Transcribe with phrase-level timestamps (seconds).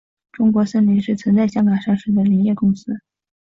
[0.31, 2.91] 中国森林是曾在香港上市的林业公司。